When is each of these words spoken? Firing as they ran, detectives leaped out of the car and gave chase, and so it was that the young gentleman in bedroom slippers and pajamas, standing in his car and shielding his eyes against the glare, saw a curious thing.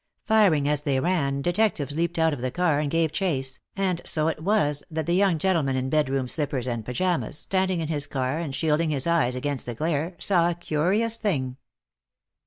Firing 0.25 0.67
as 0.67 0.81
they 0.81 0.99
ran, 0.99 1.43
detectives 1.43 1.95
leaped 1.95 2.17
out 2.17 2.33
of 2.33 2.41
the 2.41 2.49
car 2.49 2.79
and 2.79 2.89
gave 2.89 3.11
chase, 3.11 3.59
and 3.75 4.01
so 4.03 4.29
it 4.29 4.41
was 4.41 4.83
that 4.89 5.05
the 5.05 5.13
young 5.13 5.37
gentleman 5.37 5.75
in 5.75 5.91
bedroom 5.91 6.27
slippers 6.27 6.65
and 6.67 6.83
pajamas, 6.83 7.37
standing 7.37 7.81
in 7.81 7.87
his 7.87 8.07
car 8.07 8.39
and 8.39 8.55
shielding 8.55 8.89
his 8.89 9.05
eyes 9.05 9.35
against 9.35 9.67
the 9.67 9.75
glare, 9.75 10.15
saw 10.17 10.49
a 10.49 10.55
curious 10.55 11.17
thing. 11.17 11.55